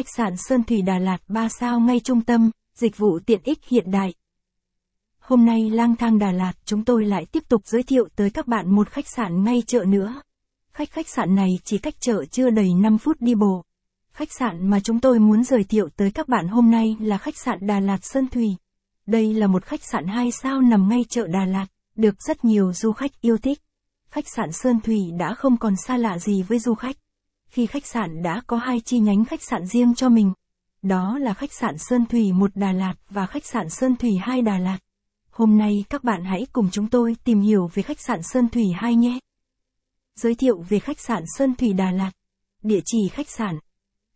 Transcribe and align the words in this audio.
Khách 0.00 0.16
sạn 0.16 0.36
Sơn 0.36 0.64
Thủy 0.64 0.82
Đà 0.82 0.98
Lạt 0.98 1.18
3 1.28 1.48
sao 1.48 1.80
ngay 1.80 2.00
trung 2.00 2.20
tâm, 2.20 2.50
dịch 2.74 2.96
vụ 2.96 3.18
tiện 3.26 3.40
ích 3.44 3.64
hiện 3.64 3.90
đại. 3.90 4.14
Hôm 5.18 5.46
nay 5.46 5.70
lang 5.70 5.96
thang 5.96 6.18
Đà 6.18 6.32
Lạt 6.32 6.52
chúng 6.64 6.84
tôi 6.84 7.04
lại 7.04 7.26
tiếp 7.32 7.42
tục 7.48 7.62
giới 7.64 7.82
thiệu 7.82 8.08
tới 8.16 8.30
các 8.30 8.46
bạn 8.46 8.74
một 8.74 8.88
khách 8.88 9.08
sạn 9.08 9.44
ngay 9.44 9.62
chợ 9.66 9.84
nữa. 9.84 10.22
Khách 10.72 10.90
khách 10.90 11.08
sạn 11.08 11.34
này 11.34 11.48
chỉ 11.64 11.78
cách 11.78 11.94
chợ 12.00 12.24
chưa 12.24 12.50
đầy 12.50 12.68
5 12.74 12.98
phút 12.98 13.16
đi 13.20 13.34
bộ. 13.34 13.64
Khách 14.12 14.32
sạn 14.38 14.70
mà 14.70 14.80
chúng 14.80 15.00
tôi 15.00 15.18
muốn 15.18 15.44
giới 15.44 15.64
thiệu 15.64 15.88
tới 15.96 16.10
các 16.10 16.28
bạn 16.28 16.48
hôm 16.48 16.70
nay 16.70 16.96
là 17.00 17.18
khách 17.18 17.38
sạn 17.38 17.58
Đà 17.60 17.80
Lạt 17.80 17.98
Sơn 18.02 18.28
Thủy. 18.28 18.48
Đây 19.06 19.34
là 19.34 19.46
một 19.46 19.64
khách 19.64 19.84
sạn 19.84 20.06
2 20.06 20.30
sao 20.42 20.60
nằm 20.60 20.88
ngay 20.88 21.04
chợ 21.08 21.26
Đà 21.26 21.44
Lạt, 21.44 21.66
được 21.96 22.22
rất 22.22 22.44
nhiều 22.44 22.72
du 22.72 22.92
khách 22.92 23.20
yêu 23.20 23.38
thích. 23.38 23.58
Khách 24.10 24.28
sạn 24.36 24.52
Sơn 24.52 24.80
Thủy 24.80 25.00
đã 25.18 25.34
không 25.34 25.56
còn 25.56 25.74
xa 25.86 25.96
lạ 25.96 26.18
gì 26.18 26.42
với 26.42 26.58
du 26.58 26.74
khách. 26.74 26.96
Khi 27.50 27.66
khách 27.66 27.86
sạn 27.86 28.22
đã 28.22 28.42
có 28.46 28.56
hai 28.56 28.80
chi 28.80 28.98
nhánh 28.98 29.24
khách 29.24 29.42
sạn 29.42 29.66
riêng 29.66 29.94
cho 29.94 30.08
mình. 30.08 30.32
Đó 30.82 31.18
là 31.18 31.34
khách 31.34 31.52
sạn 31.52 31.78
Sơn 31.78 32.06
Thủy 32.06 32.32
1 32.32 32.50
Đà 32.54 32.72
Lạt 32.72 32.94
và 33.08 33.26
khách 33.26 33.46
sạn 33.46 33.70
Sơn 33.70 33.96
Thủy 33.96 34.10
2 34.20 34.42
Đà 34.42 34.58
Lạt. 34.58 34.78
Hôm 35.30 35.58
nay 35.58 35.84
các 35.90 36.04
bạn 36.04 36.24
hãy 36.24 36.46
cùng 36.52 36.68
chúng 36.72 36.88
tôi 36.88 37.16
tìm 37.24 37.40
hiểu 37.40 37.70
về 37.74 37.82
khách 37.82 38.00
sạn 38.00 38.20
Sơn 38.22 38.48
Thủy 38.48 38.64
2 38.74 38.94
nhé. 38.94 39.18
Giới 40.14 40.34
thiệu 40.34 40.64
về 40.68 40.78
khách 40.78 41.00
sạn 41.00 41.22
Sơn 41.36 41.54
Thủy 41.54 41.72
Đà 41.72 41.90
Lạt. 41.90 42.10
Địa 42.62 42.80
chỉ 42.84 43.08
khách 43.08 43.30
sạn 43.30 43.58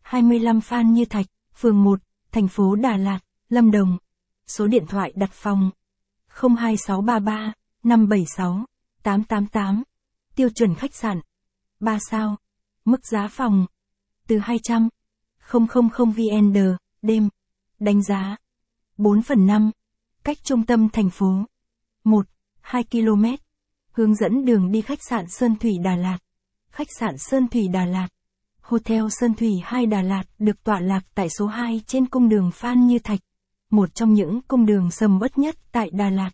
25 0.03 0.61
Phan 0.61 0.93
Như 0.93 1.05
Thạch, 1.05 1.27
phường 1.57 1.85
1, 1.85 2.01
thành 2.33 2.49
phố 2.49 2.75
Đà 2.75 2.97
Lạt, 2.97 3.19
Lâm 3.49 3.71
Đồng. 3.71 3.99
Số 4.47 4.67
điện 4.67 4.87
thoại 4.89 5.13
đặt 5.17 5.31
phòng 5.33 5.71
02633 6.29 7.53
576 7.83 8.65
888. 9.03 9.83
Tiêu 10.35 10.49
chuẩn 10.55 10.75
khách 10.75 10.95
sạn 10.95 11.21
3 11.81 11.99
sao. 12.11 12.37
Mức 12.85 13.07
giá 13.07 13.29
phòng 13.29 13.67
từ 14.29 14.39
200 14.39 14.89
000 15.53 16.13
VND 16.13 16.59
đêm. 17.03 17.29
Đánh 17.79 18.03
giá 18.03 18.37
4 18.97 19.23
phần 19.23 19.47
5. 19.47 19.71
Cách 20.25 20.39
trung 20.45 20.67
tâm 20.67 20.89
thành 20.89 21.11
phố 21.11 21.45
1 22.05 22.27
2 22.61 22.85
km. 22.85 23.25
Hướng 23.93 24.15
dẫn 24.15 24.45
đường 24.45 24.73
đi 24.73 24.81
khách 24.81 25.03
sạn 25.09 25.25
Sơn 25.29 25.57
Thủy 25.57 25.73
Đà 25.85 25.97
Lạt. 25.97 26.19
Khách 26.71 26.89
sạn 26.99 27.19
Sơn 27.19 27.49
Thủy 27.49 27.69
Đà 27.69 27.85
Lạt. 27.85 28.09
Hotel 28.65 29.03
Sơn 29.11 29.35
Thủy 29.35 29.51
2 29.63 29.87
Đà 29.87 30.03
Lạt 30.03 30.23
được 30.39 30.65
tọa 30.65 30.81
lạc 30.81 31.01
tại 31.15 31.29
số 31.39 31.47
2 31.47 31.81
trên 31.87 32.07
cung 32.07 32.29
đường 32.29 32.51
Phan 32.55 32.87
Như 32.87 32.99
Thạch, 32.99 33.21
một 33.71 33.95
trong 33.95 34.13
những 34.13 34.41
cung 34.49 34.67
đường 34.67 34.91
sầm 34.91 35.19
uất 35.21 35.39
nhất 35.39 35.57
tại 35.73 35.91
Đà 35.93 36.11
Lạt. 36.11 36.31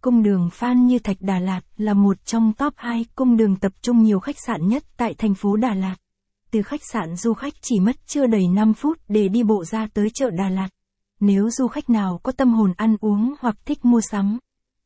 Cung 0.00 0.22
đường 0.22 0.50
Phan 0.52 0.86
Như 0.86 0.98
Thạch 0.98 1.16
Đà 1.20 1.38
Lạt 1.38 1.60
là 1.76 1.94
một 1.94 2.24
trong 2.24 2.52
top 2.52 2.74
2 2.76 3.04
cung 3.14 3.36
đường 3.36 3.56
tập 3.56 3.72
trung 3.82 4.02
nhiều 4.02 4.20
khách 4.20 4.36
sạn 4.46 4.68
nhất 4.68 4.84
tại 4.96 5.14
thành 5.14 5.34
phố 5.34 5.56
Đà 5.56 5.74
Lạt. 5.74 5.96
Từ 6.50 6.62
khách 6.62 6.80
sạn 6.92 7.16
du 7.16 7.34
khách 7.34 7.54
chỉ 7.60 7.80
mất 7.80 7.96
chưa 8.06 8.26
đầy 8.26 8.48
5 8.48 8.74
phút 8.74 8.98
để 9.08 9.28
đi 9.28 9.42
bộ 9.42 9.64
ra 9.64 9.88
tới 9.94 10.08
chợ 10.14 10.30
Đà 10.30 10.48
Lạt. 10.48 10.68
Nếu 11.20 11.50
du 11.50 11.68
khách 11.68 11.90
nào 11.90 12.20
có 12.22 12.32
tâm 12.32 12.54
hồn 12.54 12.72
ăn 12.76 12.96
uống 13.00 13.34
hoặc 13.40 13.56
thích 13.64 13.84
mua 13.84 14.00
sắm, 14.00 14.38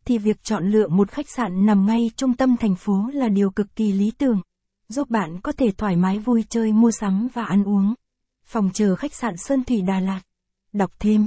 thì 0.05 0.19
việc 0.19 0.43
chọn 0.43 0.71
lựa 0.71 0.89
một 0.89 1.11
khách 1.11 1.28
sạn 1.28 1.67
nằm 1.67 1.87
ngay 1.87 2.11
trung 2.17 2.34
tâm 2.34 2.56
thành 2.56 2.75
phố 2.75 3.11
là 3.12 3.28
điều 3.28 3.51
cực 3.51 3.77
kỳ 3.77 3.93
lý 3.93 4.11
tưởng, 4.19 4.41
giúp 4.89 5.11
bạn 5.11 5.41
có 5.41 5.53
thể 5.53 5.71
thoải 5.71 5.97
mái 5.97 6.19
vui 6.19 6.45
chơi 6.49 6.73
mua 6.73 6.91
sắm 6.91 7.28
và 7.34 7.45
ăn 7.45 7.65
uống. 7.65 7.95
Phòng 8.45 8.71
chờ 8.75 8.97
khách 8.97 9.15
sạn 9.15 9.34
Sơn 9.37 9.65
Thủy 9.65 9.83
Đà 9.83 10.01
Lạt. 10.01 10.21
Đọc 10.73 10.91
thêm. 10.99 11.27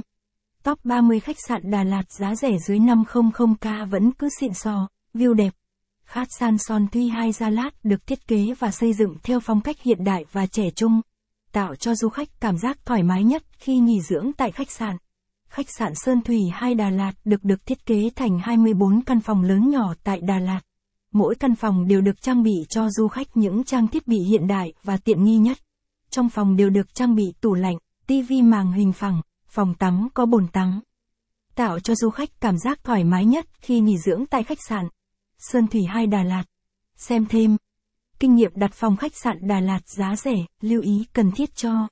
Top 0.64 0.78
30 0.84 1.20
khách 1.20 1.36
sạn 1.48 1.70
Đà 1.70 1.84
Lạt 1.84 2.12
giá 2.12 2.34
rẻ 2.34 2.58
dưới 2.58 2.78
500k 2.78 3.86
vẫn 3.86 4.12
cứ 4.12 4.28
xịn 4.40 4.54
sò, 4.54 4.88
view 5.14 5.34
đẹp. 5.34 5.54
Khát 6.04 6.28
San 6.30 6.58
Son 6.58 6.86
Thuy 6.88 7.08
2 7.08 7.32
Gia 7.32 7.50
Lát 7.50 7.70
được 7.84 8.06
thiết 8.06 8.28
kế 8.28 8.54
và 8.58 8.70
xây 8.70 8.92
dựng 8.92 9.14
theo 9.22 9.40
phong 9.40 9.60
cách 9.60 9.76
hiện 9.82 10.04
đại 10.04 10.24
và 10.32 10.46
trẻ 10.46 10.70
trung, 10.70 11.00
tạo 11.52 11.76
cho 11.76 11.94
du 11.94 12.08
khách 12.08 12.28
cảm 12.40 12.58
giác 12.58 12.78
thoải 12.86 13.02
mái 13.02 13.24
nhất 13.24 13.42
khi 13.58 13.78
nghỉ 13.78 14.00
dưỡng 14.00 14.32
tại 14.32 14.52
khách 14.52 14.70
sạn. 14.70 14.96
Khách 15.48 15.66
sạn 15.78 15.92
Sơn 15.94 16.20
Thủy 16.22 16.40
2 16.52 16.74
Đà 16.74 16.90
Lạt 16.90 17.12
được 17.24 17.44
được 17.44 17.66
thiết 17.66 17.86
kế 17.86 18.10
thành 18.16 18.38
24 18.38 19.02
căn 19.06 19.20
phòng 19.20 19.42
lớn 19.42 19.70
nhỏ 19.70 19.94
tại 20.04 20.20
Đà 20.20 20.38
Lạt. 20.38 20.60
Mỗi 21.12 21.34
căn 21.34 21.54
phòng 21.54 21.88
đều 21.88 22.00
được 22.00 22.22
trang 22.22 22.42
bị 22.42 22.54
cho 22.68 22.90
du 22.90 23.08
khách 23.08 23.36
những 23.36 23.64
trang 23.64 23.88
thiết 23.88 24.06
bị 24.06 24.18
hiện 24.18 24.46
đại 24.46 24.72
và 24.82 24.96
tiện 24.96 25.24
nghi 25.24 25.38
nhất. 25.38 25.58
Trong 26.10 26.28
phòng 26.28 26.56
đều 26.56 26.70
được 26.70 26.94
trang 26.94 27.14
bị 27.14 27.24
tủ 27.40 27.54
lạnh, 27.54 27.76
tivi 28.06 28.42
màng 28.42 28.72
hình 28.72 28.92
phẳng, 28.92 29.20
phòng 29.58 29.74
tắm 29.74 30.08
có 30.14 30.26
bồn 30.26 30.48
tắm. 30.52 30.80
Tạo 31.54 31.80
cho 31.80 31.94
du 31.94 32.10
khách 32.10 32.40
cảm 32.40 32.58
giác 32.58 32.84
thoải 32.84 33.04
mái 33.04 33.24
nhất 33.24 33.46
khi 33.60 33.80
nghỉ 33.80 33.98
dưỡng 33.98 34.26
tại 34.26 34.42
khách 34.42 34.58
sạn. 34.68 34.88
Sơn 35.38 35.66
Thủy 35.66 35.82
2 35.88 36.06
Đà 36.06 36.22
Lạt. 36.22 36.44
Xem 36.96 37.26
thêm. 37.26 37.56
Kinh 38.20 38.34
nghiệm 38.34 38.52
đặt 38.54 38.72
phòng 38.74 38.96
khách 38.96 39.16
sạn 39.16 39.36
Đà 39.48 39.60
Lạt 39.60 39.80
giá 39.88 40.16
rẻ, 40.16 40.34
lưu 40.60 40.82
ý 40.82 41.06
cần 41.12 41.30
thiết 41.32 41.54
cho 41.54 41.88